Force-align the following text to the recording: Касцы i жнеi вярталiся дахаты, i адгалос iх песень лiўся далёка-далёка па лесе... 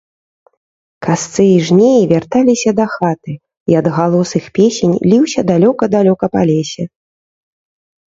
Касцы 1.07 1.43
i 1.49 1.57
жнеi 1.65 2.07
вярталiся 2.11 2.71
дахаты, 2.79 3.33
i 3.73 3.77
адгалос 3.81 4.31
iх 4.39 4.45
песень 4.55 4.95
лiўся 5.11 5.41
далёка-далёка 5.51 6.25
па 6.37 6.41
лесе... 6.53 6.83